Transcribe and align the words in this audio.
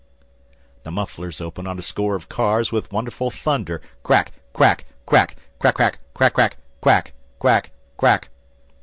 # 0.43 0.83
The 0.83 0.89
mufflers 0.89 1.39
open 1.39 1.67
on 1.67 1.77
a 1.77 1.83
score 1.83 2.15
of 2.15 2.27
cars 2.27 2.71
With 2.71 2.91
wonderful 2.91 3.29
thunder, 3.29 3.83
CRACK, 4.01 4.31
CRACK, 4.51 4.85
CRACK, 5.05 5.35
CRACK 5.59 5.75
CRACK, 5.77 5.99
CRACK 6.15 6.33
CRACK, 6.33 6.57
CRACK 6.81 7.13
CRACK 7.39 7.69
CRACK 7.97 8.29